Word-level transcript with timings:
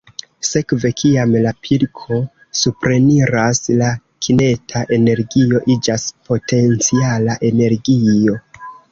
Sekve, 0.49 0.89
kiam 0.99 1.31
la 1.45 1.49
pilko 1.65 2.15
supreniras, 2.61 3.59
la 3.81 3.89
kineta 4.27 4.81
energio 4.97 5.61
iĝas 5.75 6.07
potenciala 6.31 7.37
energio. 7.51 8.39